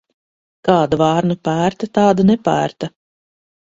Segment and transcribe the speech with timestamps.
[0.69, 2.95] Kāda vārna pērta, tāda nepērta.